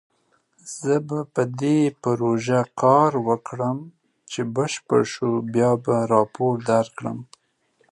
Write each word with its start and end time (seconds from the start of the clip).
زه 0.77 0.93
به 1.07 1.19
په 1.33 1.43
دې 1.61 1.79
پروژه 2.03 2.61
کار 2.81 3.11
وکړم، 3.27 3.77
چې 4.31 4.39
بشپړ 4.55 5.01
شو 5.13 5.29
بیا 5.53 5.71
به 5.83 5.95
راپور 6.13 6.53
درکړم 6.71 7.17